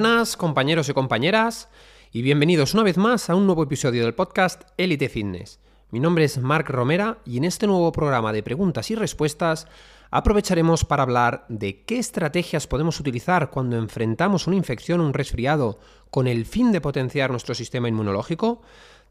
[0.00, 1.68] Buenas compañeros y compañeras
[2.10, 5.60] y bienvenidos una vez más a un nuevo episodio del podcast Elite Fitness.
[5.90, 9.66] Mi nombre es Marc Romera y en este nuevo programa de preguntas y respuestas
[10.10, 15.78] aprovecharemos para hablar de qué estrategias podemos utilizar cuando enfrentamos una infección o un resfriado
[16.10, 18.62] con el fin de potenciar nuestro sistema inmunológico.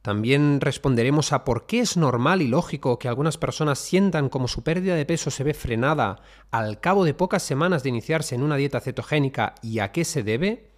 [0.01, 4.63] También responderemos a por qué es normal y lógico que algunas personas sientan como su
[4.63, 8.55] pérdida de peso se ve frenada al cabo de pocas semanas de iniciarse en una
[8.55, 10.68] dieta cetogénica y a qué se debe.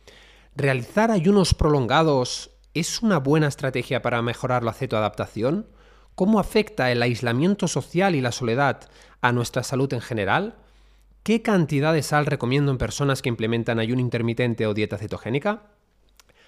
[0.56, 5.66] ¿Realizar ayunos prolongados es una buena estrategia para mejorar la cetoadaptación?
[6.14, 8.90] ¿Cómo afecta el aislamiento social y la soledad
[9.22, 10.58] a nuestra salud en general?
[11.24, 15.62] ¿Qué cantidad de sal recomiendo en personas que implementan ayuno intermitente o dieta cetogénica?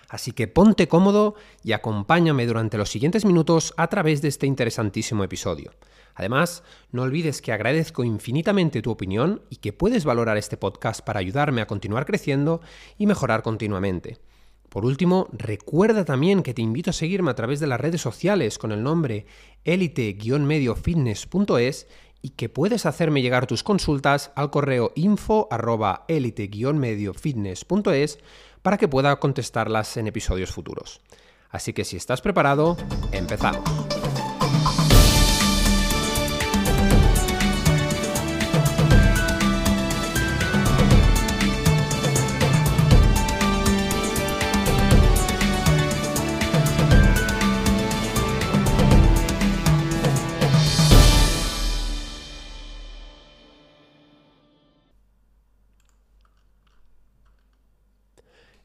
[0.09, 5.23] Así que ponte cómodo y acompáñame durante los siguientes minutos a través de este interesantísimo
[5.23, 5.71] episodio.
[6.15, 11.19] Además, no olvides que agradezco infinitamente tu opinión y que puedes valorar este podcast para
[11.19, 12.61] ayudarme a continuar creciendo
[12.97, 14.19] y mejorar continuamente.
[14.69, 18.57] Por último, recuerda también que te invito a seguirme a través de las redes sociales
[18.57, 19.27] con el nombre
[19.65, 21.87] elite-mediofitness.es
[22.23, 28.19] y que puedes hacerme llegar tus consultas al correo info mediofitness.es
[28.63, 31.01] para que pueda contestarlas en episodios futuros.
[31.49, 32.77] Así que si estás preparado,
[33.11, 33.61] empezamos.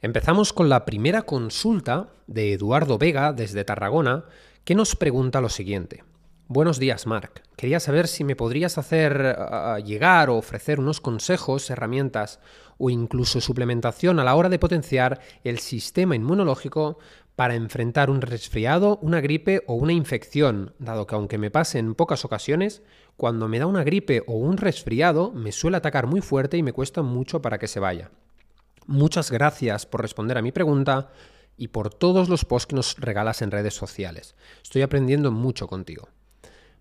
[0.01, 4.27] Empezamos con la primera consulta de Eduardo Vega desde Tarragona,
[4.63, 6.05] que nos pregunta lo siguiente.
[6.47, 7.43] Buenos días, Marc.
[7.57, 9.37] Quería saber si me podrías hacer
[9.85, 12.39] llegar o ofrecer unos consejos, herramientas
[12.79, 17.01] o incluso suplementación a la hora de potenciar el sistema inmunológico
[17.35, 21.97] para enfrentar un resfriado, una gripe o una infección, dado que aunque me pase en
[21.97, 22.83] pocas ocasiones,
[23.17, 26.73] cuando me da una gripe o un resfriado me suele atacar muy fuerte y me
[26.73, 28.13] cuesta mucho para que se vaya.
[28.89, 31.11] Muchas gracias por responder a mi pregunta
[31.59, 34.35] y por todos los posts que nos regalas en redes sociales.
[34.63, 36.09] Estoy aprendiendo mucho contigo.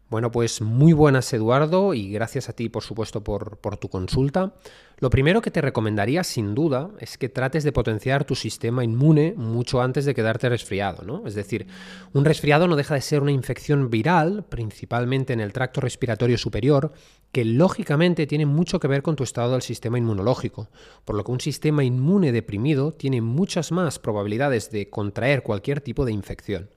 [0.10, 4.54] Bueno, pues muy buenas Eduardo y gracias a ti por supuesto por, tu consulta.
[5.00, 9.34] Lo primero que te recomendaría sin duda es que trates de potenciar tu sistema inmune
[9.36, 11.28] mucho antes de quedarte resfriado, ¿no?
[11.28, 11.68] Es decir,
[12.14, 16.94] un resfriado no deja de ser una infección viral, principalmente en el tracto respiratorio superior,
[17.34, 20.70] que lógicamente tiene mucho que ver con tu estado del sistema inmunológico,
[21.04, 26.06] por lo que un sistema inmune deprimido tiene muchas más probabilidades de contraer cualquier tipo
[26.06, 26.70] de infección.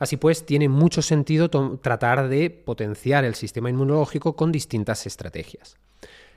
[0.00, 5.76] Así pues, tiene mucho sentido tratar de potenciar el sistema inmunológico con distintas estrategias.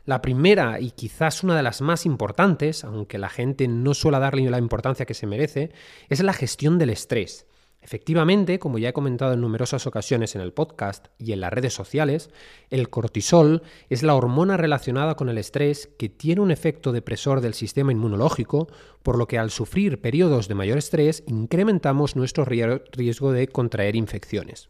[0.05, 4.49] La primera y quizás una de las más importantes, aunque la gente no suele darle
[4.49, 5.71] la importancia que se merece,
[6.09, 7.47] es la gestión del estrés.
[7.83, 11.73] Efectivamente, como ya he comentado en numerosas ocasiones en el podcast y en las redes
[11.73, 12.29] sociales,
[12.69, 17.53] el cortisol es la hormona relacionada con el estrés que tiene un efecto depresor del
[17.53, 18.69] sistema inmunológico,
[19.03, 24.69] por lo que al sufrir periodos de mayor estrés incrementamos nuestro riesgo de contraer infecciones.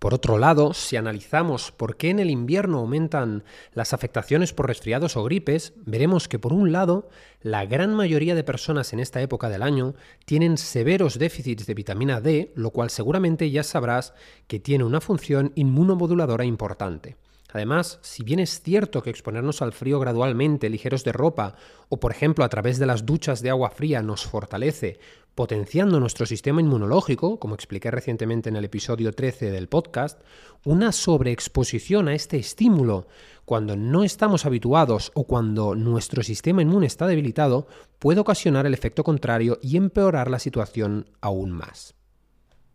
[0.00, 3.44] Por otro lado, si analizamos por qué en el invierno aumentan
[3.74, 7.10] las afectaciones por resfriados o gripes, veremos que por un lado,
[7.42, 9.94] la gran mayoría de personas en esta época del año
[10.24, 14.14] tienen severos déficits de vitamina D, lo cual seguramente ya sabrás
[14.46, 17.18] que tiene una función inmunomoduladora importante.
[17.52, 21.56] Además, si bien es cierto que exponernos al frío gradualmente, ligeros de ropa,
[21.88, 25.00] o por ejemplo a través de las duchas de agua fría nos fortalece,
[25.34, 30.20] potenciando nuestro sistema inmunológico, como expliqué recientemente en el episodio 13 del podcast,
[30.64, 33.06] una sobreexposición a este estímulo
[33.44, 37.66] cuando no estamos habituados o cuando nuestro sistema inmune está debilitado
[37.98, 41.94] puede ocasionar el efecto contrario y empeorar la situación aún más.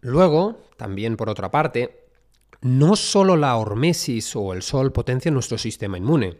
[0.02, 2.05] Luego, también por otra parte,
[2.66, 6.40] no solo la hormesis o el sol potencian nuestro sistema inmune.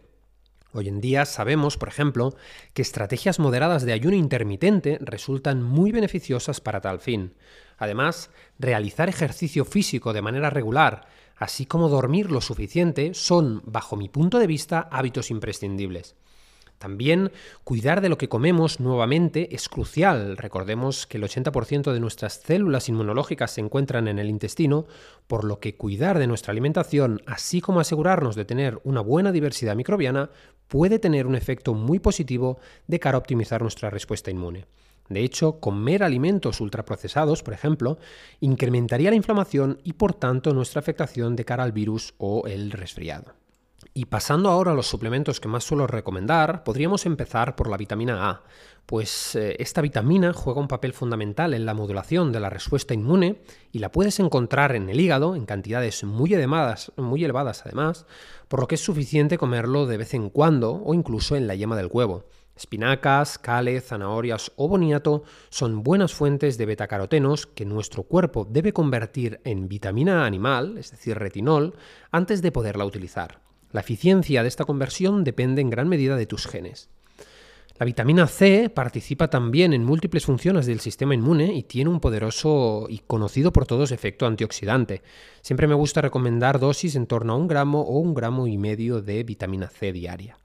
[0.72, 2.34] Hoy en día sabemos, por ejemplo,
[2.74, 7.34] que estrategias moderadas de ayuno intermitente resultan muy beneficiosas para tal fin.
[7.78, 11.06] Además, realizar ejercicio físico de manera regular,
[11.36, 16.16] así como dormir lo suficiente, son, bajo mi punto de vista, hábitos imprescindibles.
[16.78, 17.32] También
[17.64, 20.36] cuidar de lo que comemos nuevamente es crucial.
[20.36, 24.86] Recordemos que el 80% de nuestras células inmunológicas se encuentran en el intestino,
[25.26, 29.74] por lo que cuidar de nuestra alimentación, así como asegurarnos de tener una buena diversidad
[29.74, 30.30] microbiana,
[30.68, 34.66] puede tener un efecto muy positivo de cara a optimizar nuestra respuesta inmune.
[35.08, 37.98] De hecho, comer alimentos ultraprocesados, por ejemplo,
[38.40, 43.45] incrementaría la inflamación y por tanto nuestra afectación de cara al virus o el resfriado.
[43.96, 48.28] Y pasando ahora a los suplementos que más suelo recomendar, podríamos empezar por la vitamina
[48.28, 48.42] A,
[48.84, 53.40] pues eh, esta vitamina juega un papel fundamental en la modulación de la respuesta inmune
[53.72, 58.04] y la puedes encontrar en el hígado en cantidades muy elevadas, muy elevadas además,
[58.48, 61.74] por lo que es suficiente comerlo de vez en cuando o incluso en la yema
[61.74, 62.26] del huevo.
[62.54, 69.40] Espinacas, cale, zanahorias o boniato son buenas fuentes de betacarotenos que nuestro cuerpo debe convertir
[69.44, 71.72] en vitamina animal, es decir, retinol,
[72.10, 73.45] antes de poderla utilizar.
[73.72, 76.88] La eficiencia de esta conversión depende en gran medida de tus genes.
[77.78, 82.86] La vitamina C participa también en múltiples funciones del sistema inmune y tiene un poderoso
[82.88, 85.02] y conocido por todos efecto antioxidante.
[85.42, 89.02] Siempre me gusta recomendar dosis en torno a un gramo o un gramo y medio
[89.02, 90.38] de vitamina C diaria.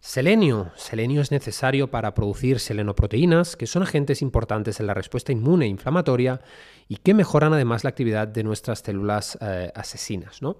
[0.00, 0.70] Selenio.
[0.76, 5.68] Selenio es necesario para producir selenoproteínas, que son agentes importantes en la respuesta inmune e
[5.68, 6.40] inflamatoria
[6.88, 10.40] y que mejoran además la actividad de nuestras células eh, asesinas.
[10.40, 10.56] ¿no?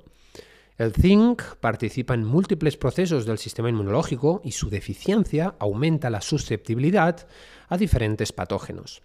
[0.77, 7.29] El zinc participa en múltiples procesos del sistema inmunológico y su deficiencia aumenta la susceptibilidad
[7.69, 9.03] a diferentes patógenos.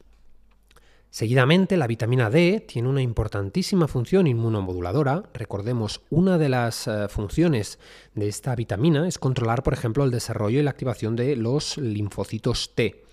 [1.11, 5.23] Seguidamente, la vitamina D tiene una importantísima función inmunomoduladora.
[5.33, 7.79] Recordemos, una de las eh, funciones
[8.15, 12.73] de esta vitamina es controlar, por ejemplo, el desarrollo y la activación de los linfocitos
[12.75, 13.03] T.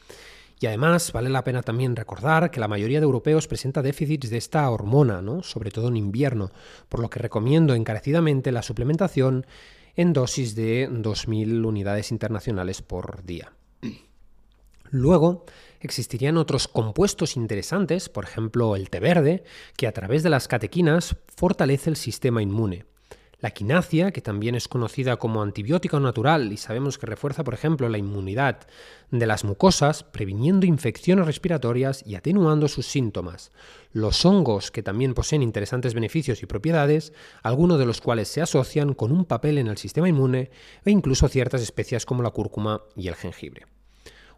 [0.58, 4.38] Y además vale la pena también recordar que la mayoría de europeos presenta déficits de
[4.38, 5.42] esta hormona, ¿no?
[5.42, 6.50] sobre todo en invierno,
[6.88, 9.46] por lo que recomiendo encarecidamente la suplementación
[9.96, 13.52] en dosis de 2.000 unidades internacionales por día.
[14.90, 15.44] Luego,
[15.80, 19.44] existirían otros compuestos interesantes, por ejemplo el té verde,
[19.76, 22.86] que a través de las catequinas fortalece el sistema inmune.
[23.38, 27.86] La quinacia, que también es conocida como antibiótico natural y sabemos que refuerza, por ejemplo,
[27.90, 28.60] la inmunidad
[29.10, 33.52] de las mucosas, previniendo infecciones respiratorias y atenuando sus síntomas.
[33.92, 37.12] Los hongos, que también poseen interesantes beneficios y propiedades,
[37.42, 40.50] algunos de los cuales se asocian con un papel en el sistema inmune
[40.86, 43.75] e incluso ciertas especias como la cúrcuma y el jengibre.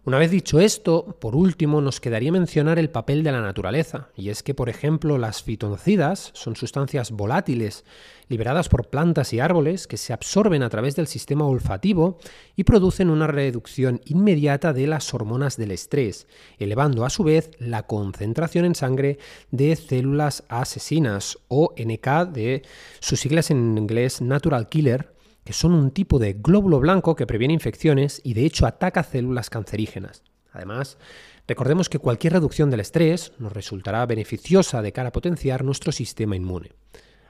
[0.09, 4.31] Una vez dicho esto, por último nos quedaría mencionar el papel de la naturaleza, y
[4.31, 7.85] es que, por ejemplo, las fitoncidas son sustancias volátiles
[8.31, 12.17] liberadas por plantas y árboles que se absorben a través del sistema olfativo
[12.57, 16.27] y producen una reducción inmediata de las hormonas del estrés,
[16.59, 19.19] elevando a su vez la concentración en sangre
[19.51, 22.63] de células asesinas o NK de
[23.01, 25.18] sus siglas en inglés Natural Killer
[25.49, 29.49] que son un tipo de glóbulo blanco que previene infecciones y de hecho ataca células
[29.49, 30.23] cancerígenas.
[30.53, 30.99] Además,
[31.47, 36.37] recordemos que cualquier reducción del estrés nos resultará beneficiosa de cara a potenciar nuestro sistema
[36.37, 36.73] inmune.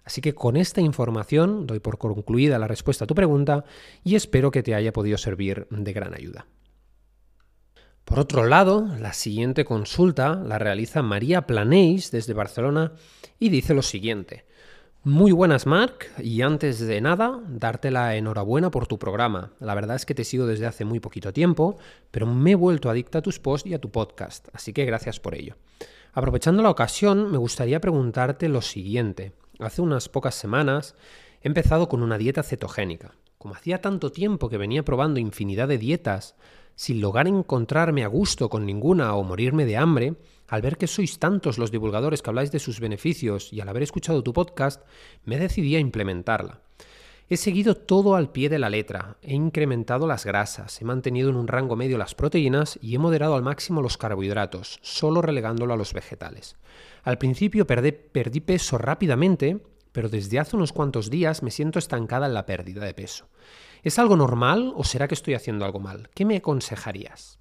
[0.02, 3.64] Así que con esta información doy por concluida la respuesta a tu pregunta
[4.02, 6.48] y espero que te haya podido servir de gran ayuda.
[8.04, 12.94] Por otro lado, la siguiente consulta la realiza María Planéis desde Barcelona
[13.38, 14.47] y dice lo siguiente.
[15.08, 19.52] Muy buenas, Mark, y antes de nada, darte la enhorabuena por tu programa.
[19.58, 21.78] La verdad es que te sigo desde hace muy poquito tiempo,
[22.10, 25.18] pero me he vuelto adicta a tus posts y a tu podcast, así que gracias
[25.18, 25.56] por ello.
[26.12, 29.32] Aprovechando la ocasión, me gustaría preguntarte lo siguiente.
[29.60, 30.94] Hace unas pocas semanas
[31.40, 33.14] he empezado con una dieta cetogénica.
[33.38, 36.34] Como hacía tanto tiempo que venía probando infinidad de dietas,
[36.74, 40.16] sin lograr encontrarme a gusto con ninguna o morirme de hambre,
[40.48, 43.82] al ver que sois tantos los divulgadores que habláis de sus beneficios y al haber
[43.82, 44.82] escuchado tu podcast,
[45.24, 46.62] me decidí a implementarla.
[47.30, 51.36] He seguido todo al pie de la letra, he incrementado las grasas, he mantenido en
[51.36, 55.76] un rango medio las proteínas y he moderado al máximo los carbohidratos, solo relegándolo a
[55.76, 56.56] los vegetales.
[57.02, 59.62] Al principio perdí, peso rápidamente,
[59.92, 63.28] pero desde hace unos cuantos días me siento estancada en la pérdida de peso.
[63.82, 66.08] ¿Es algo normal o será que estoy haciendo algo mal?
[66.14, 67.38] ¿Qué me aconsejarías?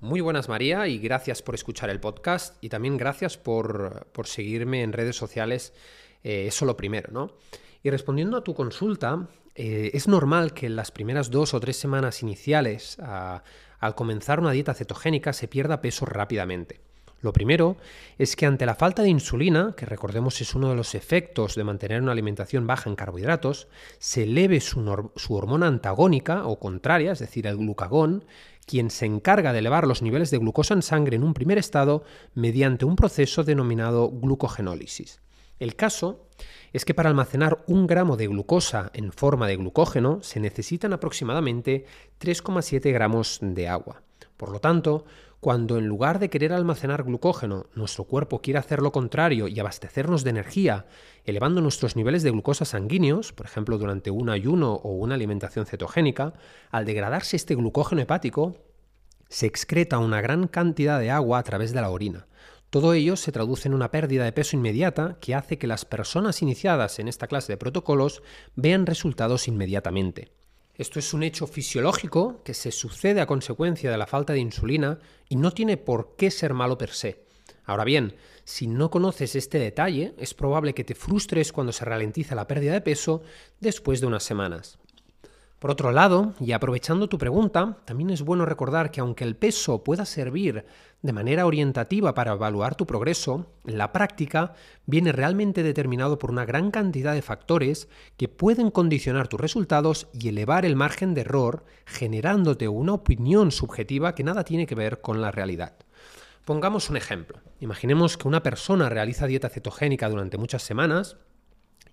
[0.00, 4.92] Muy buenas María y gracias por escuchar el podcast y también gracias por, seguirme en
[4.92, 5.72] redes sociales.
[6.22, 7.32] Eh, eso lo primero, ¿no?
[7.82, 9.26] Y respondiendo a tu consulta,
[9.56, 14.52] eh, es normal que en las primeras dos o tres semanas iniciales, al comenzar una
[14.52, 16.80] dieta cetogénica, se pierda peso rápidamente.
[17.20, 17.76] Lo primero
[18.18, 21.64] es que ante la falta de insulina, que recordemos es uno de los efectos de
[21.64, 23.66] mantener una alimentación baja en carbohidratos,
[23.98, 28.24] se eleve su, su hormona antagónica o contraria, es decir, el glucagón,
[28.68, 32.04] quien se encarga de elevar los niveles de glucosa en sangre en un primer estado
[32.34, 35.20] mediante un proceso denominado glucogenólisis.
[35.58, 36.28] El caso
[36.72, 41.86] es que para almacenar un gramo de glucosa en forma de glucógeno se necesitan aproximadamente
[42.20, 44.02] 3,7 gramos de agua.
[44.36, 45.04] Por lo tanto,
[45.40, 50.24] cuando en lugar de querer almacenar glucógeno, nuestro cuerpo quiere hacer lo contrario y abastecernos
[50.24, 50.86] de energía,
[51.24, 56.32] elevando nuestros niveles de glucosa sanguíneos, por ejemplo durante un ayuno o una alimentación cetogénica,
[56.70, 58.56] al degradarse este glucógeno hepático,
[59.28, 62.26] se excreta una gran cantidad de agua a través de la orina.
[62.70, 66.42] Todo ello se traduce en una pérdida de peso inmediata que hace que las personas
[66.42, 68.22] iniciadas en esta clase de protocolos
[68.56, 70.32] vean resultados inmediatamente.
[70.78, 75.00] Esto es un hecho fisiológico que se sucede a consecuencia de la falta de insulina
[75.28, 77.24] y no tiene por qué ser malo per se.
[77.64, 82.36] Ahora bien, si no conoces este detalle, es probable que te frustres cuando se ralentiza
[82.36, 83.22] la pérdida de peso
[83.58, 84.78] después de unas semanas.
[85.58, 89.82] Por otro lado, y aprovechando tu pregunta, también es bueno recordar que aunque el peso
[89.82, 90.64] pueda servir
[91.00, 96.44] de manera orientativa para evaluar tu progreso, en la práctica viene realmente determinado por una
[96.44, 101.64] gran cantidad de factores que pueden condicionar tus resultados y elevar el margen de error,
[101.86, 105.74] generándote una opinión subjetiva que nada tiene que ver con la realidad.
[106.44, 107.40] Pongamos un ejemplo.
[107.60, 111.16] Imaginemos que una persona realiza dieta cetogénica durante muchas semanas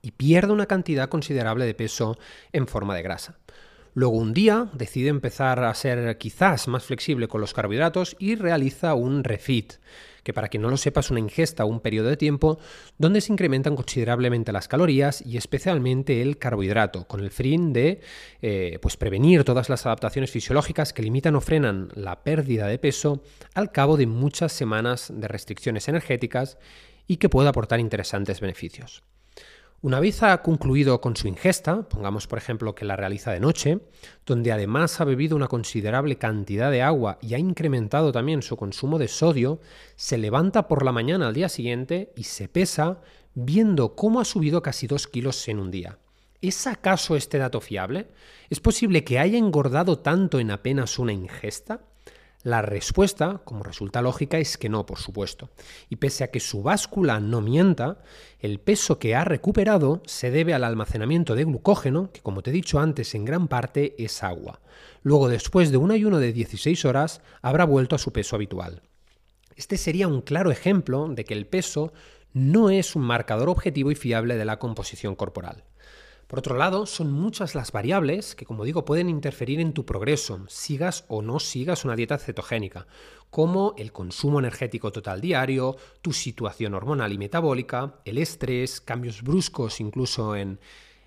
[0.02, 2.18] y pierde una cantidad considerable de peso
[2.54, 3.38] en forma de grasa.
[3.96, 8.94] Luego un día decide empezar a ser quizás más flexible con los carbohidratos y realiza
[8.94, 9.76] un refit,
[10.22, 12.60] que para quien no lo sepa es una ingesta o un periodo de tiempo
[12.98, 18.02] donde se incrementan considerablemente las calorías y especialmente el carbohidrato, con el fin de
[18.42, 23.24] eh, pues prevenir todas las adaptaciones fisiológicas que limitan o frenan la pérdida de peso
[23.54, 26.58] al cabo de muchas semanas de restricciones energéticas
[27.08, 29.04] y que puede aportar interesantes beneficios.
[29.86, 33.82] Una vez ha concluido con su ingesta, pongamos por ejemplo que la realiza de noche,
[34.26, 38.98] donde además ha bebido una considerable cantidad de agua y ha incrementado también su consumo
[38.98, 39.60] de sodio,
[39.96, 43.00] se levanta por la mañana al día siguiente y se pesa
[43.36, 46.00] viendo cómo ha subido casi 2 kilos en un día.
[46.42, 48.08] ¿Es acaso este dato fiable?
[48.50, 51.82] ¿Es posible que haya engordado tanto en apenas una ingesta?
[52.46, 55.50] La respuesta, como resulta lógica, es que no, por supuesto.
[55.90, 58.04] Y pese a que su báscula no mienta,
[58.40, 62.54] el peso que ha recuperado se debe al almacenamiento de glucógeno, que como te he
[62.54, 64.62] dicho antes, en gran parte es agua.
[65.02, 68.84] Luego, después de un ayuno de 16 horas, habrá vuelto a su peso habitual.
[69.56, 71.94] Este sería un claro ejemplo de que el peso
[72.32, 75.64] no es un marcador objetivo y fiable de la composición corporal.
[76.36, 80.44] Por otro lado, son muchas las variables que, como digo, pueden interferir en tu progreso,
[80.50, 82.88] sigas o no sigas una dieta cetogénica,
[83.30, 89.80] como el consumo energético total diario, tu situación hormonal y metabólica, el estrés, cambios bruscos
[89.80, 90.60] incluso en,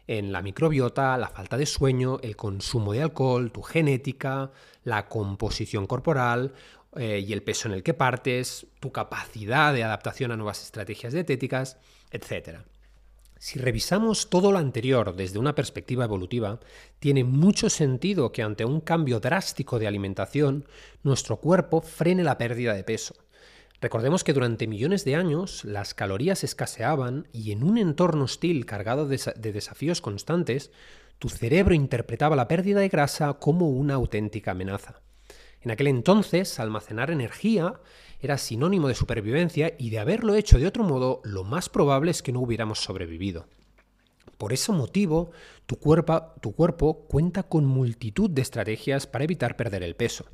[0.06, 4.50] la microbiota, la falta de sueño, el consumo de alcohol, tu genética,
[4.84, 6.54] la composición corporal
[6.96, 11.12] eh, y el peso en el que partes, tu capacidad de adaptación a nuevas estrategias
[11.12, 11.76] dietéticas,
[12.12, 12.60] etc.
[13.38, 16.58] Si revisamos todo lo anterior desde una perspectiva evolutiva,
[16.98, 20.64] tiene mucho sentido que ante un cambio drástico de alimentación,
[21.04, 23.14] nuestro cuerpo frene la pérdida de peso.
[23.80, 29.06] Recordemos que durante millones de años las calorías escaseaban y en un entorno hostil cargado
[29.06, 29.18] de,
[29.52, 30.72] desafíos constantes,
[31.20, 35.00] tu cerebro interpretaba la pérdida de grasa como una auténtica amenaza.
[35.60, 37.80] En aquel entonces, almacenar energía
[38.20, 42.22] era sinónimo de supervivencia y de haberlo hecho de otro modo, lo más probable es
[42.22, 43.46] que no hubiéramos sobrevivido.
[44.36, 45.30] Por ese motivo,
[45.66, 50.26] tu cuerpo, tu cuerpo cuenta con multitud de estrategias para evitar perder el peso.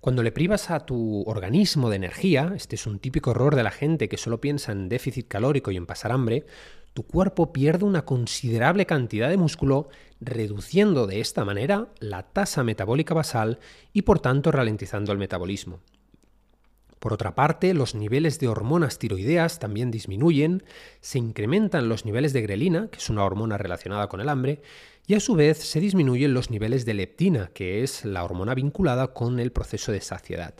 [0.00, 3.70] Cuando le privas a tu organismo de energía, este es un típico error de la
[3.70, 6.46] gente que solo piensa en déficit calórico y en pasar hambre,
[6.94, 9.88] tu cuerpo pierde una considerable cantidad de músculo,
[10.20, 13.58] reduciendo de esta manera la tasa metabólica basal
[13.92, 15.80] y por tanto ralentizando el metabolismo.
[17.00, 20.62] Por otra parte, los niveles de hormonas tiroideas también disminuyen,
[21.00, 24.60] se incrementan los niveles de grelina, que es una hormona relacionada con el hambre,
[25.06, 29.14] y a su vez se disminuyen los niveles de leptina, que es la hormona vinculada
[29.14, 30.54] con el proceso de saciedad.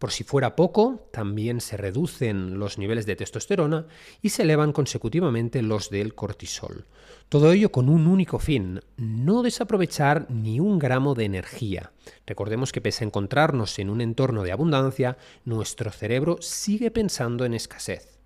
[0.00, 3.86] Por si fuera poco, también se reducen los niveles de testosterona
[4.22, 6.86] y se elevan consecutivamente los del cortisol.
[7.28, 11.92] Todo ello con un único fin, no desaprovechar ni un gramo de energía.
[12.26, 17.52] Recordemos que pese a encontrarnos en un entorno de abundancia, nuestro cerebro sigue pensando en
[17.52, 18.20] escasez.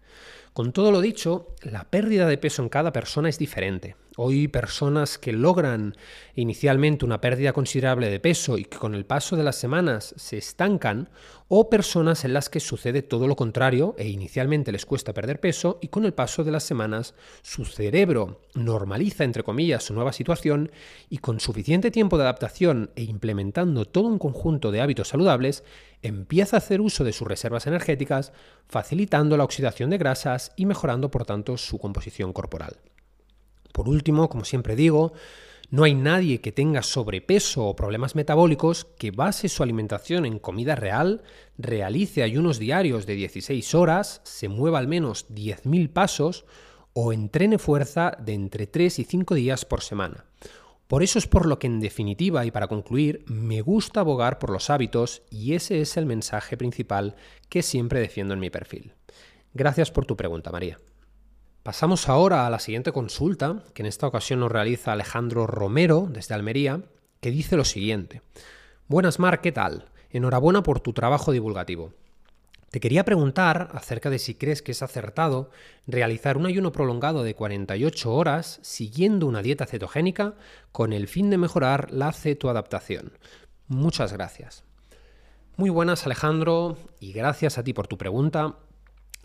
[0.53, 3.97] Con todo lo dicho, la pérdida de peso en cada persona es diferente.
[4.17, 5.97] Hoy personas que logran
[6.37, 10.39] inicialmente una pérdida considerable de peso y que con el paso de las semanas se
[10.39, 11.11] estancan,
[11.49, 15.79] o personas en las que sucede todo lo contrario e inicialmente les cuesta perder peso
[15.83, 20.71] y con el paso de las semanas su cerebro normaliza entre comillas su nueva situación
[21.11, 25.65] y con suficiente tiempo de adaptación e implementando todo un conjunto de hábitos saludables
[26.03, 28.33] empieza a hacer uso de sus reservas energéticas,
[28.69, 32.77] facilitando la oxidación de grasas y mejorando por tanto su composición corporal.
[33.75, 35.15] Por último, como siempre digo,
[35.69, 40.77] no hay nadie que tenga sobrepeso o problemas metabólicos que base su alimentación en comida
[40.77, 41.25] real,
[41.59, 46.45] realice ayunos diarios de 16 horas, se mueva al menos 10.000 pasos
[46.93, 50.25] o entrene fuerza de entre 3 y 5 días por semana.
[50.87, 54.51] Por eso es por lo que en definitiva y para concluir, me gusta abogar por
[54.51, 57.17] los hábitos y ese es el mensaje principal
[57.49, 58.93] que siempre defiendo en mi perfil.
[59.53, 60.79] Gracias por tu pregunta, María.
[61.65, 66.35] Pasamos ahora a la siguiente consulta, que en esta ocasión nos realiza Alejandro Romero desde
[66.35, 66.83] Almería,
[67.23, 68.21] que dice lo siguiente.
[68.87, 69.87] Buenas Mar, ¿qué tal?
[70.11, 71.95] Enhorabuena por tu trabajo divulgativo.
[72.71, 75.49] Te quería preguntar acerca de si crees que es acertado
[75.87, 80.35] realizar un ayuno prolongado de 48 horas siguiendo una dieta cetogénica
[80.71, 83.17] con el fin de mejorar la cetoadaptación.
[83.69, 84.65] Muchas gracias.
[85.57, 88.59] Muy buenas Alejandro y gracias a ti por tu pregunta.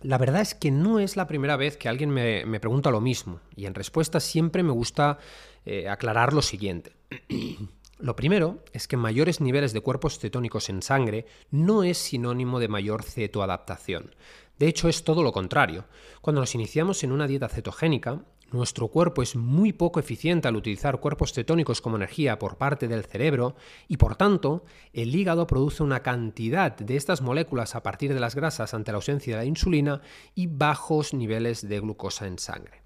[0.01, 3.41] La verdad es que no es la primera vez que alguien me, pregunta lo mismo
[3.56, 5.20] y en respuesta siempre me gusta
[5.65, 6.94] eh, aclarar lo siguiente.
[8.01, 12.70] Lo primero es que mayores niveles de cuerpos cetónicos en sangre no es sinónimo de
[12.70, 14.15] mayor cetoadaptación.
[14.58, 15.84] De hecho, es todo lo contrario.
[16.22, 21.00] Cuando nos iniciamos en una dieta cetogénica, nuestro cuerpo es muy poco eficiente al utilizar
[21.00, 23.56] cuerpos cetónicos como energía por parte del cerebro
[23.88, 24.63] y por tanto
[24.94, 28.98] el hígado produce una cantidad de estas moléculas a partir de las grasas ante la
[28.98, 30.01] ausencia de la insulina
[30.36, 32.82] y bajos niveles de glucosa en sangre.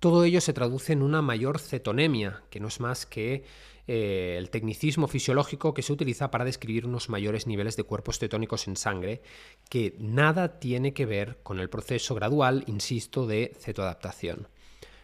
[0.00, 3.44] Todo ello se traduce en una mayor cetonemia, que no es más que
[3.88, 8.68] eh, el tecnicismo fisiológico que se utiliza para describir unos mayores niveles de cuerpos cetónicos
[8.68, 9.22] en sangre,
[9.68, 14.48] que nada tiene que ver con el proceso gradual, insisto, de cetoadaptación.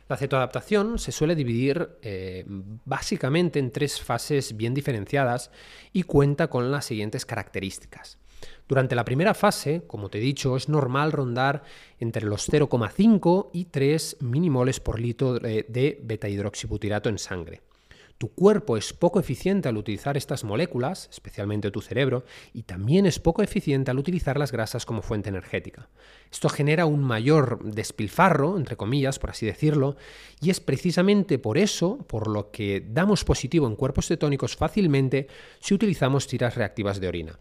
[0.08, 5.50] La cetoadaptación se suele dividir eh, básicamente en tres fases bien diferenciadas
[5.92, 8.18] y cuenta con las siguientes características.
[8.68, 11.62] Durante la primera fase, como te he dicho, es normal rondar
[11.99, 17.62] entre los 0,5 y 3 minimoles por litro de beta hidroxibutirato en sangre.
[18.25, 23.19] Tu cuerpo es poco eficiente al utilizar estas moléculas, especialmente tu cerebro, y también es
[23.19, 25.90] poco eficiente al utilizar las grasas como fuente energética.
[26.33, 29.99] Esto genera un mayor despilfarro, entre comillas, por así decirlo,
[30.40, 35.26] y es precisamente por eso por lo que damos positivo en cuerpos cetónicos fácilmente
[35.61, 37.38] si utilizamos tiras reactivas de orina.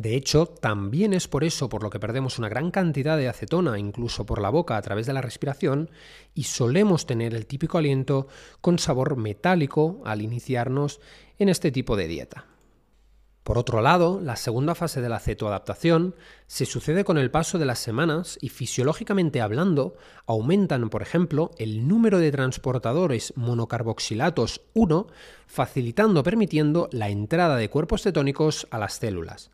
[0.00, 3.78] De hecho, también es por eso por lo que perdemos una gran cantidad de acetona
[3.78, 5.90] incluso por la boca a través de la respiración
[6.34, 8.26] y solemos tener el típico aliento
[8.62, 11.02] con sabor metálico al iniciarnos
[11.38, 12.46] en este tipo de dieta.
[13.42, 16.14] Por otro lado, la segunda fase de la cetoadaptación
[16.46, 21.86] se sucede con el paso de las semanas y fisiológicamente hablando aumentan, por ejemplo, el
[21.86, 25.08] número de transportadores monocarboxilatos 1,
[25.46, 29.50] facilitando permitiendo la entrada de cuerpos cetónicos a las células.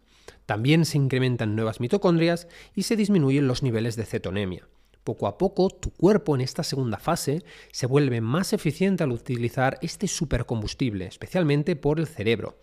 [0.47, 4.67] También se incrementan nuevas mitocondrias y se disminuyen los niveles de cetonemia.
[5.03, 9.79] Poco a poco, tu cuerpo en esta segunda fase se vuelve más eficiente al utilizar
[9.83, 12.59] este supercombustible, especialmente por el cerebro.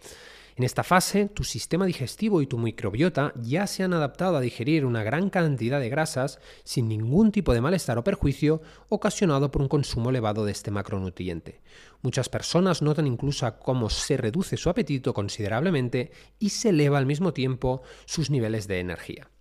[0.56, 4.86] En esta fase, tu sistema digestivo y tu microbiota ya se han adaptado a digerir
[4.86, 9.68] una gran cantidad de grasas sin ningún tipo de malestar o perjuicio ocasionado por un
[9.68, 11.62] consumo elevado de este macronutriente.
[12.04, 17.34] Muchas personas notan incluso cómo se reduce su apetito considerablemente y se eleva al mismo
[17.34, 19.33] tiempo sus niveles de energía.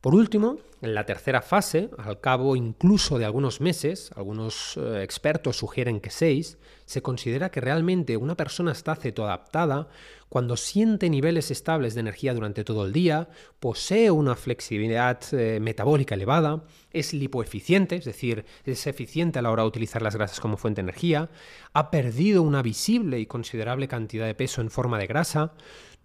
[0.00, 5.58] Por último, en la tercera fase, al cabo incluso de algunos meses, algunos eh, expertos
[5.58, 9.88] sugieren que seis, se considera que realmente una persona está cetoadaptada
[10.30, 16.14] cuando siente niveles estables de energía durante todo el día, posee una flexibilidad eh, metabólica
[16.14, 20.56] elevada, es lipoeficiente, es decir, es eficiente a la hora de utilizar las grasas como
[20.56, 21.28] fuente de energía,
[21.74, 25.52] ha perdido una visible y considerable cantidad de peso en forma de grasa,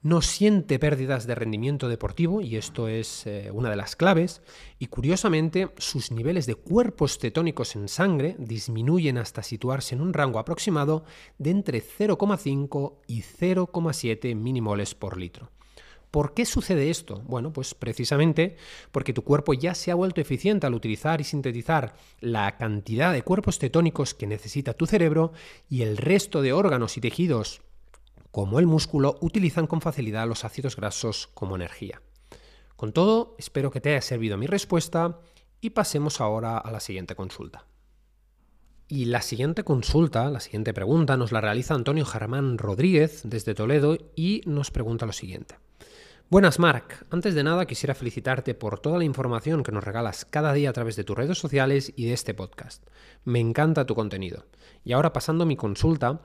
[0.06, 4.44] no siente pérdidas de rendimiento deportivo, y esto es eh, una de las claves,
[4.78, 10.38] y curiosamente sus niveles de cuerpos cetónicos en sangre disminuyen hasta situarse en un rango
[10.38, 11.06] aproximado
[11.39, 15.50] de entre 0,5 y 0,7 minimoles por litro.
[16.12, 17.24] ¿Por qué sucede esto?
[17.26, 18.58] Bueno, pues precisamente
[18.91, 23.24] porque tu cuerpo ya se ha vuelto eficiente al utilizar y sintetizar la cantidad de
[23.24, 25.34] cuerpos cetónicos que necesita tu cerebro
[25.68, 27.64] y el resto de órganos y tejidos
[28.36, 32.02] como el músculo, utilizan con facilidad los ácidos grasos como energía.
[32.76, 35.21] Con todo, espero que te haya servido mi respuesta
[35.62, 37.65] y pasemos ahora a la siguiente consulta.
[38.89, 43.98] Y la siguiente consulta, la siguiente pregunta, nos la realiza Antonio Germán Rodríguez desde Toledo
[44.17, 45.56] y nos pregunta lo siguiente.
[46.30, 47.06] Buenas, Marc.
[47.12, 50.74] Antes de nada quisiera felicitarte por toda la información que nos regalas cada día a
[50.74, 52.86] través de tus redes sociales y de este podcast.
[53.24, 54.45] Me encanta tu contenido.
[54.84, 56.19] Y ahora pasando a mi consulta,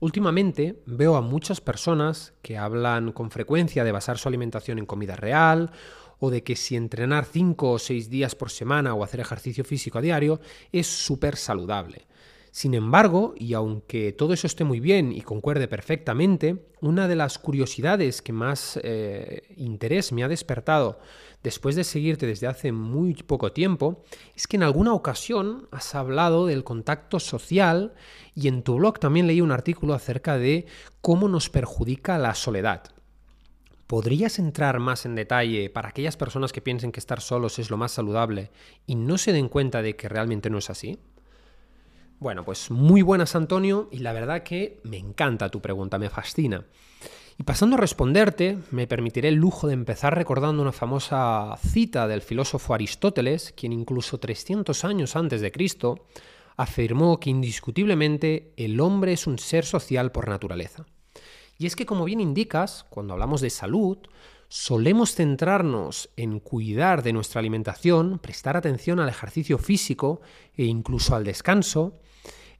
[0.00, 5.16] Últimamente veo a muchas personas que hablan con frecuencia de basar su alimentación en comida
[5.16, 5.70] real
[6.18, 9.98] o de que si entrenar 5 o 6 días por semana o hacer ejercicio físico
[9.98, 10.40] a diario
[10.72, 12.06] es súper saludable.
[12.54, 17.36] Sin embargo, y aunque todo eso esté muy bien y concuerde perfectamente, una de las
[17.36, 21.00] curiosidades que más eh, interés me ha despertado
[21.42, 24.04] después de seguirte desde hace muy poco tiempo
[24.36, 27.92] es que en alguna ocasión has hablado del contacto social
[28.36, 30.66] y en tu blog también leí un artículo acerca de
[31.00, 32.84] cómo nos perjudica la soledad.
[33.88, 37.78] ¿Podrías entrar más en detalle para aquellas personas que piensen que estar solos es lo
[37.78, 38.52] más saludable
[38.86, 41.00] y no se den cuenta de que realmente no es así?
[42.18, 46.64] Bueno, pues muy buenas Antonio y la verdad que me encanta tu pregunta, me fascina.
[47.38, 52.22] Y pasando a responderte, me permitiré el lujo de empezar recordando una famosa cita del
[52.22, 56.06] filósofo Aristóteles, quien incluso 300 años antes de Cristo
[56.56, 60.86] afirmó que indiscutiblemente el hombre es un ser social por naturaleza.
[61.58, 63.98] Y es que, como bien indicas, cuando hablamos de salud,
[64.54, 70.20] solemos centrarnos en cuidar de nuestra alimentación, prestar atención al ejercicio físico
[70.56, 71.98] e incluso al descanso,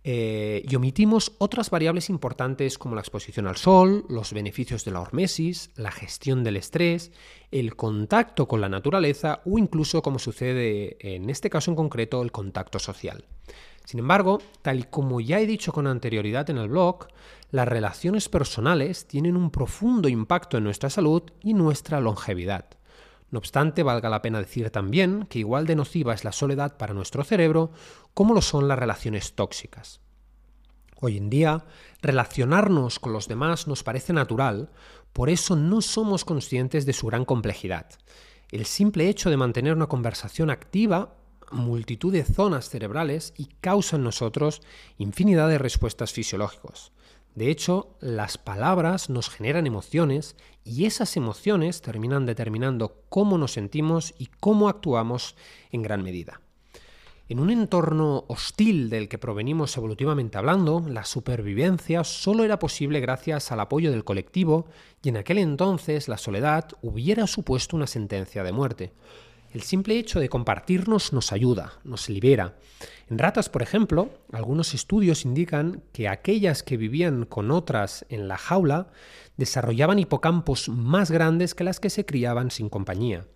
[0.03, 5.03] eh, y omitimos otras variables importantes como la exposición al sol, los beneficios de la
[5.03, 7.13] hormesis, la gestión del estrés,
[7.53, 12.33] el contacto con la naturaleza o incluso, como sucede en este caso en concreto, el
[12.33, 13.25] contacto social.
[13.85, 17.09] Sin embargo, tal y como ya he dicho con anterioridad en el blog,
[17.51, 22.67] las relaciones personales tienen un profundo impacto en nuestra salud y nuestra longevidad.
[23.31, 26.95] No obstante, valga la pena decir también que igual de nociva es la soledad para
[26.95, 27.73] nuestro cerebro
[28.15, 30.01] como lo son las relaciones tóxicas.
[31.01, 31.65] Hoy en día,
[32.01, 34.71] relacionarnos con los demás nos parece natural,
[35.13, 37.87] por eso no somos conscientes de su gran complejidad.
[38.51, 41.17] El simple hecho de mantener una conversación activa
[41.55, 44.61] multitud de zonas cerebrales y causa en nosotros
[44.99, 46.93] infinidad de respuestas fisiológicas.
[47.35, 54.15] De hecho, las palabras nos generan emociones y esas emociones terminan determinando cómo nos sentimos
[54.19, 55.35] y cómo actuamos
[55.73, 56.41] en gran medida.
[57.27, 63.51] En un entorno hostil del que provenimos evolutivamente hablando, la supervivencia solo era posible gracias
[63.51, 64.67] al apoyo del colectivo
[65.03, 68.93] y en aquel entonces la soledad hubiera supuesto una sentencia de muerte.
[69.55, 72.57] El simple hecho de compartirnos nos ayuda, nos libera.
[73.09, 78.37] En ratas, por ejemplo, algunos estudios indican que aquellas que vivían con otras en la
[78.37, 78.89] jaula
[79.37, 83.27] desarrollaban hipocampos más grandes que las que se criaban sin compañía.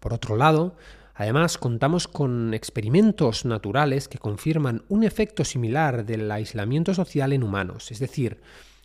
[0.00, 0.74] Por otro lado,
[1.14, 7.92] además contamos con experimentos naturales que confirman un efecto similar del aislamiento social en humanos,
[7.92, 8.40] es decir,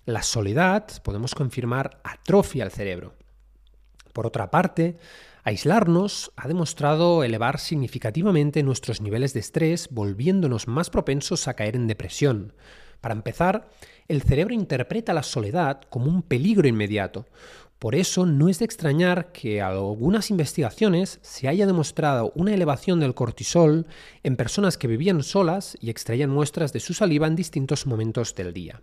[0.05, 3.15] la soledad, podemos confirmar, atrofia el cerebro.
[4.13, 4.99] Por otra parte,
[5.45, 11.85] Aislarnos ha demostrado elevar significativamente nuestros niveles de estrés, volviéndonos más propensos a caer en
[11.85, 12.53] depresión.
[12.99, 13.69] Para empezar,
[14.07, 17.27] el cerebro interpreta la soledad como un peligro inmediato.
[17.77, 22.99] Por eso no es de extrañar que en algunas investigaciones se haya demostrado una elevación
[22.99, 23.85] del cortisol
[24.23, 28.51] en personas que vivían solas y extraían muestras de su saliva en distintos momentos del
[28.51, 28.81] día.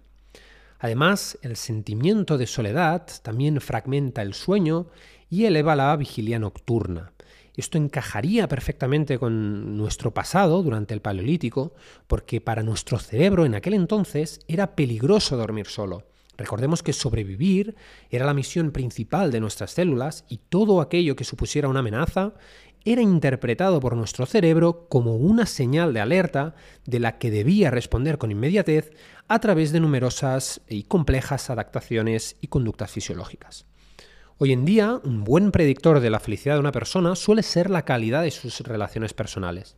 [0.79, 4.88] Además, el sentimiento de soledad también fragmenta el sueño
[5.33, 7.14] y eleva la vigilia nocturna.
[7.57, 11.73] Esto encajaría perfectamente con nuestro pasado durante el Paleolítico,
[12.07, 16.05] porque para nuestro cerebro en aquel entonces era peligroso dormir solo.
[16.37, 17.77] Recordemos que sobrevivir
[18.11, 22.35] era la misión principal de nuestras células y todo aquello que supusiera una amenaza
[22.85, 28.18] era interpretado por nuestro cerebro como una señal de alerta de la que debía responder
[28.18, 28.92] con inmediatez
[29.29, 33.72] a través de numerosas y complejas adaptaciones y conductas fisiológicas.
[34.44, 37.85] Hoy en día, un buen predictor de la felicidad de una persona suele ser la
[37.85, 39.76] calidad de sus relaciones personales.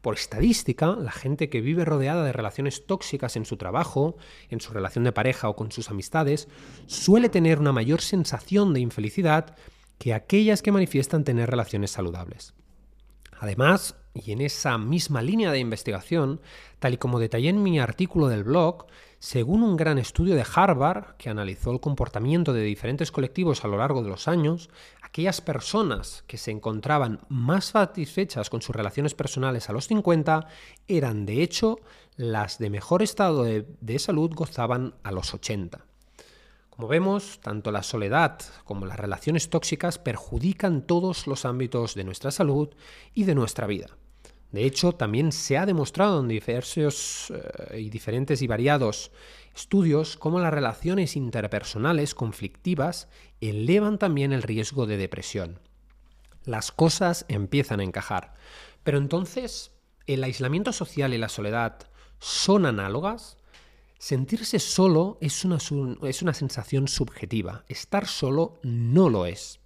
[0.00, 4.16] Por estadística, la gente que vive rodeada de relaciones tóxicas en su trabajo,
[4.48, 6.48] en su relación de pareja o con sus amistades,
[6.86, 9.54] suele tener una mayor sensación de infelicidad
[9.98, 12.54] que aquellas que manifiestan tener relaciones saludables.
[13.38, 16.40] Además, y en esa misma línea de investigación,
[16.78, 18.86] tal y como detallé en mi artículo del blog,
[19.18, 23.78] según un gran estudio de Harvard que analizó el comportamiento de diferentes colectivos a lo
[23.78, 24.70] largo de los años,
[25.02, 30.46] aquellas personas que se encontraban más satisfechas con sus relaciones personales a los 50
[30.86, 31.78] eran de hecho
[32.16, 35.84] las de mejor estado de, salud gozaban a los 80.
[36.70, 42.30] Como vemos, tanto la soledad como las relaciones tóxicas perjudican todos los ámbitos de nuestra
[42.30, 42.68] salud
[43.14, 43.96] y de nuestra vida.
[44.56, 49.10] De hecho, también se ha demostrado en diversos eh, y diferentes y variados
[49.54, 53.06] estudios cómo las relaciones interpersonales conflictivas
[53.42, 55.60] elevan también el riesgo de depresión.
[56.46, 58.32] Las cosas empiezan a encajar.
[58.82, 59.72] Pero entonces,
[60.06, 63.36] ¿el aislamiento social y la soledad son análogas?
[63.98, 65.58] Sentirse solo es una,
[66.08, 67.66] es una sensación subjetiva.
[67.68, 69.60] Estar solo no lo es.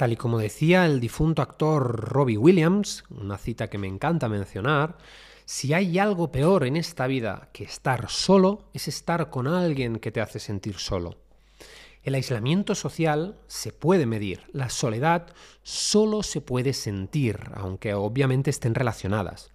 [0.00, 4.96] Tal y como decía el difunto actor Robbie Williams, una cita que me encanta mencionar,
[5.44, 10.10] Si hay algo peor en esta vida que estar solo, es estar con alguien que
[10.10, 11.18] te hace sentir solo.
[12.02, 15.26] El aislamiento social se puede medir, la soledad
[15.62, 19.50] solo se puede sentir, aunque obviamente estén relacionadas.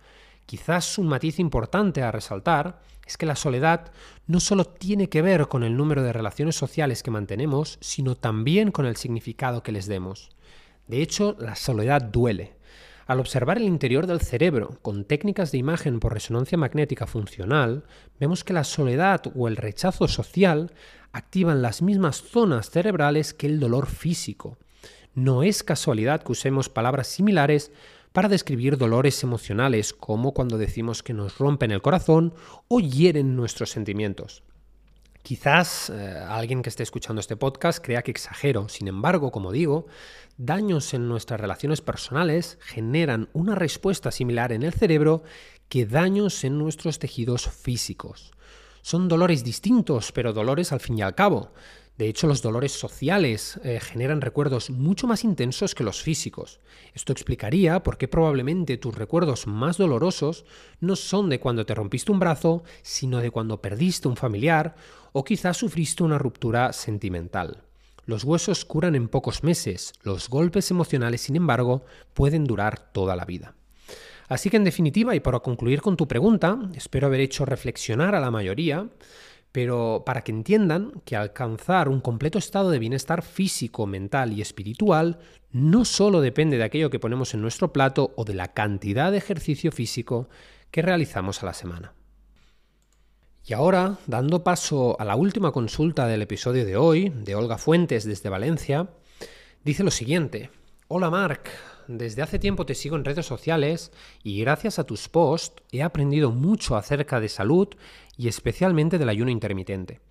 [0.46, 3.92] Quizás un matiz importante a resaltar es que la soledad
[4.28, 8.72] no solo tiene que ver con el número de relaciones sociales que mantenemos, sino también
[8.72, 10.30] con el significado que les demos.
[10.88, 12.56] De hecho, la soledad duele.
[13.08, 17.84] Al observar el interior del cerebro con técnicas de imagen por resonancia magnética funcional,
[18.20, 20.72] vemos que la soledad o el rechazo social
[21.12, 24.58] activan las mismas zonas cerebrales que el dolor físico.
[25.14, 27.72] No es casualidad que usemos palabras similares
[28.16, 32.34] para describir dolores emocionales como cuando decimos que nos rompen el corazón
[32.70, 34.42] o hieren nuestros sentimientos.
[35.22, 39.88] Quizás eh, alguien que esté escuchando este podcast crea que exagero, sin embargo, como digo,
[40.38, 45.24] daños en nuestras relaciones personales generan una respuesta similar en el cerebro
[45.68, 48.32] que daños en nuestros tejidos físicos.
[48.82, 51.52] Son dolores distintos, pero dolores al fin y al cabo.
[51.98, 56.60] De hecho, los dolores sociales eh, generan recuerdos mucho más intensos que los físicos.
[56.94, 60.44] Esto explicaría por qué probablemente tus recuerdos más dolorosos
[60.82, 64.76] no son de cuando te rompiste un brazo, sino de cuando perdiste un familiar
[65.14, 67.64] o quizás sufriste una ruptura sentimental.
[68.06, 73.24] Los huesos curan en pocos meses, los golpes emocionales, sin embargo, pueden durar toda la
[73.24, 73.56] vida.
[74.28, 78.20] Así que en definitiva, y para concluir con tu pregunta, espero haber hecho reflexionar a
[78.20, 78.90] la mayoría,
[79.56, 85.20] pero para que entiendan que alcanzar un completo estado de bienestar físico, mental y espiritual
[85.54, 89.18] no solo depende de aquello que ponemos en nuestro plato o de la cantidad de
[89.18, 90.28] ejercicio físico
[90.72, 91.94] que realizamos a la semana.
[93.46, 98.04] Y ahora, dando paso a la última consulta del episodio de hoy, de Olga Fuentes
[98.04, 98.90] desde Valencia,
[99.64, 100.50] dice lo siguiente.
[100.90, 101.48] Hola Marc,
[101.88, 103.92] desde hace tiempo te sigo en redes sociales
[104.24, 107.70] y gracias a tus posts he aprendido mucho acerca de salud
[108.18, 110.02] y especialmente del ayuno intermitente.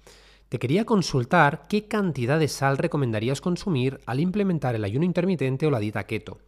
[0.49, 5.71] Te quería consultar qué cantidad de sal recomendarías consumir al implementar el ayuno intermitente o
[5.71, 6.39] la dieta keto.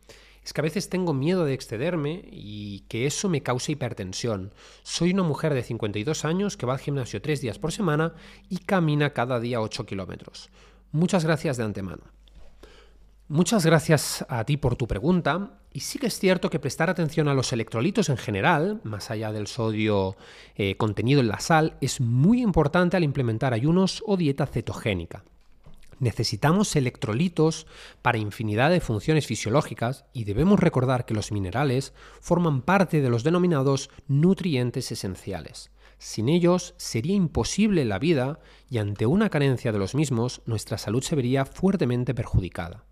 [0.44, 4.54] Es que a veces tengo miedo de excederme y que eso me cause hipertensión.
[4.84, 8.14] Soy una mujer de 52 años que va al gimnasio tres días por semana
[8.48, 10.50] y camina cada día 8 kilómetros.
[10.92, 12.15] Muchas gracias de antemano.
[13.28, 15.58] Muchas gracias a ti por tu pregunta.
[15.72, 19.32] Y sí que es cierto que prestar atención a los electrolitos en general, más allá
[19.32, 20.16] del sodio
[20.54, 25.24] eh, contenido en la sal, es muy importante al implementar ayunos o dieta cetogénica.
[25.98, 27.66] Necesitamos electrolitos
[28.00, 33.24] para infinidad de funciones fisiológicas y debemos recordar que los minerales forman parte de los
[33.24, 35.72] denominados nutrientes esenciales.
[35.98, 38.38] Sin ellos sería imposible la vida
[38.70, 42.84] y ante una carencia de los mismos nuestra salud se vería fuertemente perjudicada.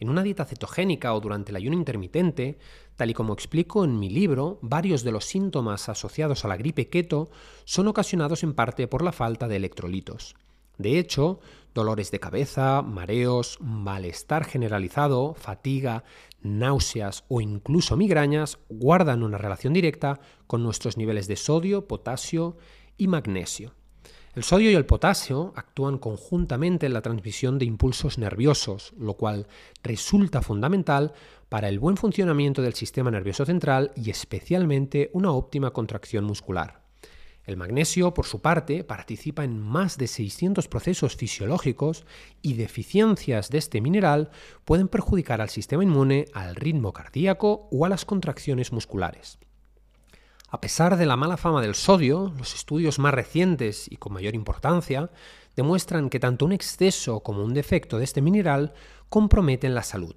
[0.00, 2.58] En una dieta cetogénica o durante el ayuno intermitente,
[2.96, 6.88] tal y como explico en mi libro, varios de los síntomas asociados a la gripe
[6.88, 7.30] keto
[7.64, 10.34] son ocasionados en parte por la falta de electrolitos.
[10.78, 11.40] De hecho,
[11.74, 16.04] dolores de cabeza, mareos, malestar generalizado, fatiga,
[16.40, 22.56] náuseas o incluso migrañas guardan una relación directa con nuestros niveles de sodio, potasio
[22.96, 23.74] y magnesio.
[24.40, 29.46] El sodio y el potasio actúan conjuntamente en la transmisión de impulsos nerviosos, lo cual
[29.82, 31.12] resulta fundamental
[31.50, 36.80] para el buen funcionamiento del sistema nervioso central y especialmente una óptima contracción muscular.
[37.44, 42.06] El magnesio, por su parte, participa en más de 600 procesos fisiológicos
[42.40, 44.30] y deficiencias de este mineral
[44.64, 49.38] pueden perjudicar al sistema inmune, al ritmo cardíaco o a las contracciones musculares.
[50.52, 54.34] A pesar de la mala fama del sodio, los estudios más recientes y con mayor
[54.34, 55.08] importancia
[55.54, 58.72] demuestran que tanto un exceso como un defecto de este mineral
[59.08, 60.16] comprometen la salud.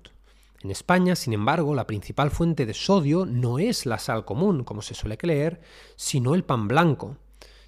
[0.64, 4.82] En España, sin embargo, la principal fuente de sodio no es la sal común, como
[4.82, 5.62] se suele creer,
[5.96, 7.18] sino el pan blanco,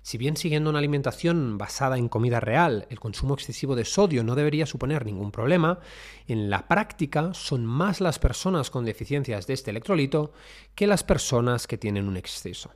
[0.06, 4.36] si bien siguiendo una alimentación basada en comida real, el consumo excesivo de sodio no
[4.36, 5.80] debería suponer ningún problema,
[6.28, 10.32] en la práctica son más las personas con deficiencias de este electrolito
[10.76, 12.70] que las personas que tienen un exceso.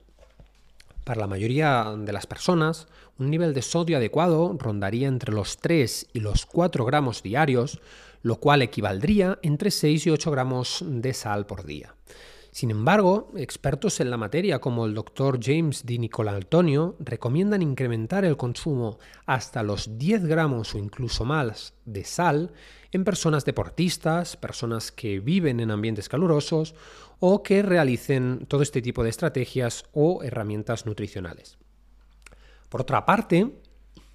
[1.03, 2.87] Para la mayoría de las personas,
[3.19, 7.79] un nivel de sodio adecuado rondaría entre los 3 y los 4 gramos diarios,
[8.23, 11.93] lo cual equivaldría entre 6 y 8 gramos de sal por día.
[12.51, 15.39] Sin embargo, expertos en la materia como el Dr.
[15.41, 22.03] James Di Antonio recomiendan incrementar el consumo hasta los 10 gramos o incluso más de
[22.03, 22.51] sal
[22.91, 26.73] en personas deportistas, personas que viven en ambientes calurosos
[27.19, 31.57] o que realicen todo este tipo de estrategias o herramientas nutricionales.
[32.69, 33.61] Por otra parte,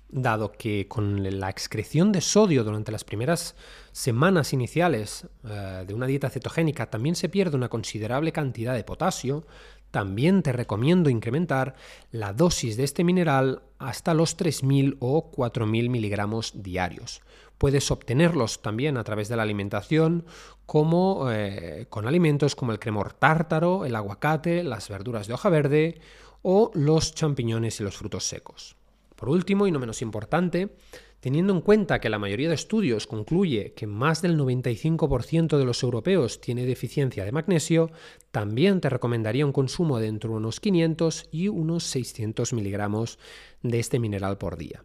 [0.08, 3.56] dado que con la excreción de sodio durante las primeras
[3.92, 9.46] semanas iniciales eh, de una dieta cetogénica también se pierde una considerable cantidad de potasio,
[9.90, 11.76] también te recomiendo incrementar
[12.10, 17.22] la dosis de este mineral hasta los 3.000 o 4.000 miligramos diarios.
[17.58, 20.26] Puedes obtenerlos también a través de la alimentación,
[20.66, 26.00] como eh, con alimentos como el cremor tártaro, el aguacate, las verduras de hoja verde
[26.42, 28.76] o los champiñones y los frutos secos.
[29.24, 30.76] Por último, y no menos importante,
[31.20, 35.82] teniendo en cuenta que la mayoría de estudios concluye que más del 95% de los
[35.82, 37.90] europeos tiene deficiencia de magnesio,
[38.32, 43.18] también te recomendaría un consumo de entre unos 500 y unos 600 miligramos
[43.62, 44.84] de este mineral por día.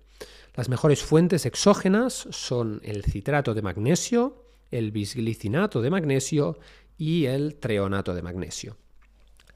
[0.56, 6.60] Las mejores fuentes exógenas son el citrato de magnesio, el bisglicinato de magnesio
[6.98, 8.78] y el treonato de magnesio.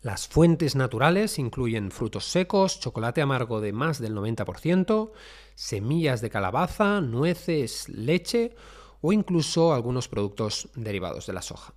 [0.04, 5.12] Las fuentes naturales incluyen frutos secos, chocolate amargo de más del 90%,
[5.56, 8.54] semillas de calabaza, nueces, leche
[9.00, 11.74] o incluso algunos productos derivados de la soja.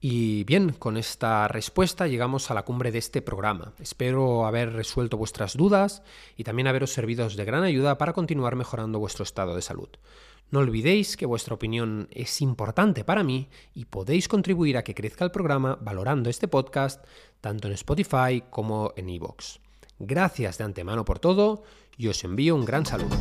[0.00, 3.72] Y bien, con esta respuesta llegamos a la cumbre de este programa.
[3.80, 6.02] Espero haber resuelto vuestras dudas
[6.36, 9.88] y también haberos servido de gran ayuda para continuar mejorando vuestro estado de salud.
[10.50, 15.24] No olvidéis que vuestra opinión es importante para mí y podéis contribuir a que crezca
[15.24, 17.04] el programa valorando este podcast
[17.40, 19.58] tanto en Spotify como en iVoox.
[19.98, 21.62] Gracias de antemano por todo
[21.96, 23.16] y os envío un gran saludo.